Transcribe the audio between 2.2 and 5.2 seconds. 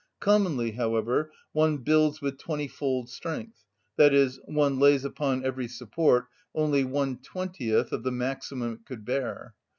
with twentyfold strength, i.e., one lays